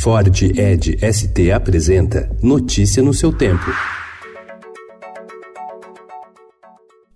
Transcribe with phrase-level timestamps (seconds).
[0.00, 3.66] Ford Ed ST apresenta Notícia no seu tempo.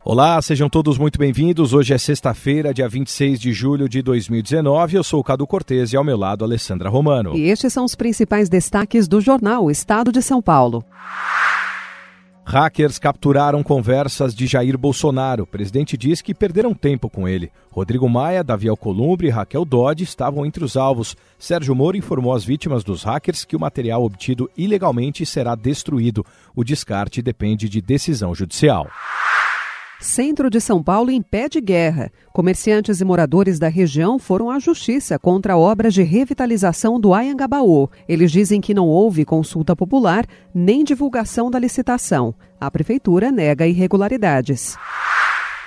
[0.04, 1.72] Olá, sejam todos muito bem-vindos.
[1.72, 4.98] Hoje é sexta-feira, dia 26 de julho de 2019.
[4.98, 7.34] Eu sou o Cadu Cortez e ao meu lado, Alessandra Romano.
[7.34, 10.84] E estes são os principais destaques do jornal Estado de São Paulo.
[12.54, 15.42] Hackers capturaram conversas de Jair Bolsonaro.
[15.42, 17.50] O presidente diz que perderam tempo com ele.
[17.68, 21.16] Rodrigo Maia, Davi Alcolumbre e Raquel Dodge estavam entre os alvos.
[21.36, 26.24] Sérgio Moro informou às vítimas dos hackers que o material obtido ilegalmente será destruído.
[26.54, 28.88] O descarte depende de decisão judicial.
[30.04, 32.12] Centro de São Paulo impede guerra.
[32.30, 37.88] Comerciantes e moradores da região foram à justiça contra obras de revitalização do Ayangabaú.
[38.06, 42.34] Eles dizem que não houve consulta popular nem divulgação da licitação.
[42.60, 44.76] A prefeitura nega irregularidades.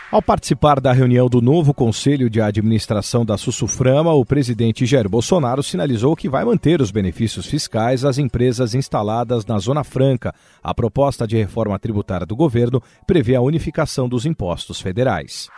[0.10, 5.62] Ao participar da reunião do novo Conselho de Administração da Sussuframa, o presidente Jair Bolsonaro
[5.62, 10.34] sinalizou que vai manter os benefícios fiscais às empresas instaladas na Zona Franca.
[10.64, 15.50] A proposta de reforma tributária do governo prevê a unificação dos impostos federais.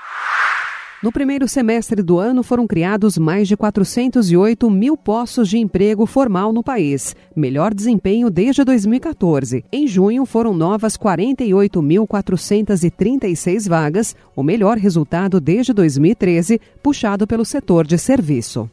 [1.02, 6.52] No primeiro semestre do ano, foram criados mais de 408 mil postos de emprego formal
[6.52, 9.64] no país, melhor desempenho desde 2014.
[9.72, 17.98] Em junho, foram novas 48.436 vagas, o melhor resultado desde 2013, puxado pelo setor de
[17.98, 18.70] serviço.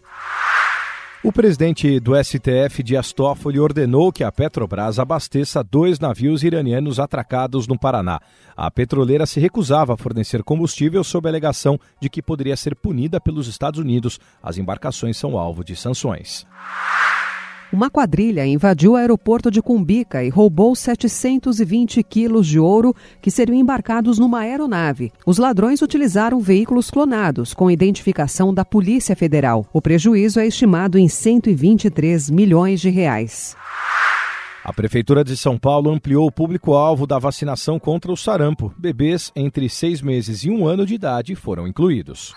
[1.26, 7.66] O presidente do STF, Dias Toffoli, ordenou que a Petrobras abasteça dois navios iranianos atracados
[7.66, 8.20] no Paraná.
[8.56, 13.20] A petroleira se recusava a fornecer combustível sob a alegação de que poderia ser punida
[13.20, 14.20] pelos Estados Unidos.
[14.40, 16.46] As embarcações são alvo de sanções.
[17.76, 23.54] Uma quadrilha invadiu o aeroporto de Cumbica e roubou 720 quilos de ouro que seriam
[23.54, 25.12] embarcados numa aeronave.
[25.26, 29.66] Os ladrões utilizaram veículos clonados com identificação da Polícia Federal.
[29.74, 33.54] O prejuízo é estimado em 123 milhões de reais.
[34.64, 38.72] A Prefeitura de São Paulo ampliou o público-alvo da vacinação contra o sarampo.
[38.78, 42.34] Bebês entre seis meses e um ano de idade foram incluídos.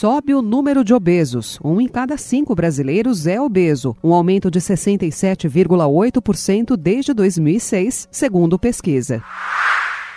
[0.00, 1.58] Sobe o número de obesos.
[1.62, 9.22] Um em cada cinco brasileiros é obeso, um aumento de 67,8% desde 2006, segundo pesquisa.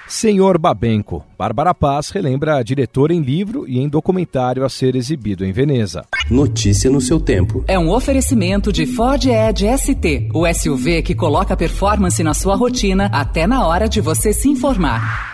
[0.07, 1.25] Senhor Babenco.
[1.37, 6.05] Bárbara Paz relembra a diretora em livro e em documentário a ser exibido em Veneza.
[6.31, 7.65] Notícia no seu tempo.
[7.67, 13.09] É um oferecimento de Ford Edge ST, o SUV que coloca performance na sua rotina
[13.11, 15.32] até na hora de você se informar.